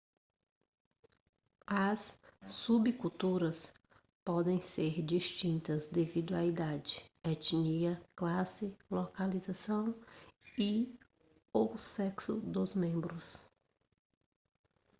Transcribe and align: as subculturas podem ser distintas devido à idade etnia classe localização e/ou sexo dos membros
as 1.67 2.17
subculturas 2.47 3.71
podem 4.25 4.59
ser 4.59 4.99
distintas 5.03 5.89
devido 5.89 6.33
à 6.33 6.43
idade 6.43 7.05
etnia 7.23 8.01
classe 8.15 8.75
localização 8.89 9.93
e/ou 10.57 11.77
sexo 11.77 12.41
dos 12.41 12.73
membros 12.73 13.47